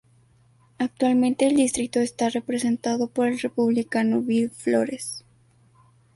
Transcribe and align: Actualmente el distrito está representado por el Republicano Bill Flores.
Actualmente 0.79 1.45
el 1.45 1.55
distrito 1.55 1.99
está 1.99 2.29
representado 2.29 3.05
por 3.07 3.27
el 3.27 3.37
Republicano 3.37 4.19
Bill 4.23 4.49
Flores. 4.49 5.23